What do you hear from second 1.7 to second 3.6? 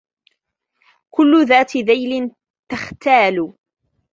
ذيل تختال